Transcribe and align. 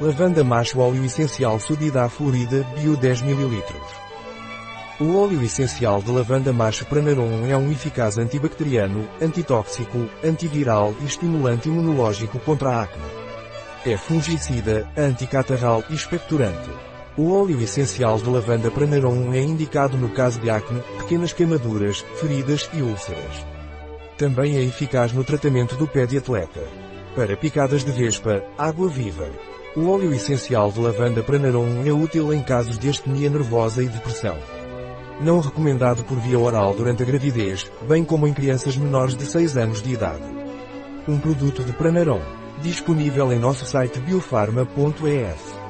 Lavanda 0.00 0.42
macho 0.42 0.80
óleo 0.80 1.04
essencial 1.04 1.60
Sudida 1.60 2.08
Florida 2.08 2.66
Bio 2.74 2.96
10 2.96 3.22
ml. 3.22 3.62
O 4.98 5.16
óleo 5.16 5.40
essencial 5.40 6.02
de 6.02 6.10
lavanda 6.10 6.52
macho 6.52 6.84
Pranarum 6.84 7.46
é 7.46 7.56
um 7.56 7.70
eficaz 7.70 8.18
antibacteriano, 8.18 9.08
antitóxico, 9.22 10.10
antiviral 10.24 10.92
e 11.00 11.04
estimulante 11.04 11.68
imunológico 11.68 12.40
contra 12.40 12.70
a 12.70 12.82
acne. 12.82 13.04
É 13.86 13.96
fungicida, 13.96 14.90
anticatarral 14.96 15.84
e 15.88 15.94
expectorante. 15.94 16.70
O 17.16 17.32
óleo 17.32 17.60
essencial 17.62 18.18
de 18.18 18.28
lavanda 18.28 18.72
Pranarum 18.72 19.32
é 19.32 19.40
indicado 19.40 19.96
no 19.96 20.08
caso 20.08 20.40
de 20.40 20.50
acne, 20.50 20.82
pequenas 20.98 21.32
queimaduras, 21.32 22.04
feridas 22.16 22.68
e 22.72 22.82
úlceras. 22.82 23.46
Também 24.18 24.56
é 24.56 24.62
eficaz 24.64 25.12
no 25.12 25.22
tratamento 25.22 25.76
do 25.76 25.86
pé 25.86 26.04
de 26.04 26.18
atleta. 26.18 26.62
Para 27.14 27.36
picadas 27.36 27.84
de 27.84 27.92
vespa, 27.92 28.42
água 28.58 28.88
viva. 28.88 29.53
O 29.76 29.88
óleo 29.88 30.14
essencial 30.14 30.70
de 30.70 30.78
lavanda 30.78 31.20
Pranarum 31.20 31.84
é 31.84 31.92
útil 31.92 32.32
em 32.32 32.40
casos 32.40 32.78
de 32.78 32.88
astenia 32.88 33.28
nervosa 33.28 33.82
e 33.82 33.88
depressão. 33.88 34.38
Não 35.20 35.40
recomendado 35.40 36.04
por 36.04 36.16
via 36.20 36.38
oral 36.38 36.72
durante 36.74 37.02
a 37.02 37.06
gravidez, 37.06 37.68
bem 37.88 38.04
como 38.04 38.28
em 38.28 38.32
crianças 38.32 38.76
menores 38.76 39.16
de 39.16 39.26
6 39.26 39.56
anos 39.56 39.82
de 39.82 39.92
idade. 39.92 40.22
Um 41.08 41.18
produto 41.18 41.64
de 41.64 41.72
Pranarum. 41.72 42.20
Disponível 42.62 43.32
em 43.32 43.38
nosso 43.40 43.66
site 43.66 43.98
biofarma.es. 43.98 45.63